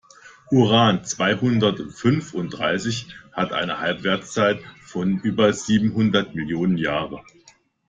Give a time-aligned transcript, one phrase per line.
[0.49, 7.19] Uran-zweihundertfünfunddreißig hat eine Halbwertszeit von über siebenhundert Millionen Jahren.